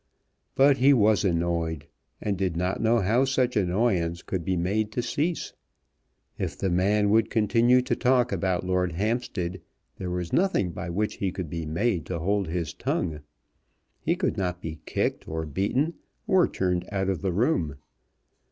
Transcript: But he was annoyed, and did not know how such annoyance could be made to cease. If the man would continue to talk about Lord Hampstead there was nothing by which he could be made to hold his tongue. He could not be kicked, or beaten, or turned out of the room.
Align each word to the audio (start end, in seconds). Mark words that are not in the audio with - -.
But 0.55 0.77
he 0.77 0.93
was 0.93 1.23
annoyed, 1.23 1.85
and 2.19 2.35
did 2.35 2.57
not 2.57 2.81
know 2.81 3.01
how 3.01 3.23
such 3.23 3.55
annoyance 3.55 4.23
could 4.23 4.43
be 4.43 4.57
made 4.57 4.91
to 4.93 5.03
cease. 5.03 5.53
If 6.39 6.57
the 6.57 6.71
man 6.71 7.11
would 7.11 7.29
continue 7.29 7.83
to 7.83 7.95
talk 7.95 8.31
about 8.31 8.65
Lord 8.65 8.93
Hampstead 8.93 9.61
there 9.99 10.09
was 10.09 10.33
nothing 10.33 10.71
by 10.71 10.89
which 10.89 11.17
he 11.17 11.31
could 11.31 11.51
be 11.51 11.67
made 11.67 12.07
to 12.07 12.17
hold 12.17 12.47
his 12.47 12.73
tongue. 12.73 13.19
He 13.99 14.15
could 14.15 14.37
not 14.37 14.59
be 14.59 14.79
kicked, 14.87 15.27
or 15.27 15.45
beaten, 15.45 15.93
or 16.25 16.47
turned 16.47 16.89
out 16.91 17.07
of 17.07 17.21
the 17.21 17.31
room. 17.31 17.75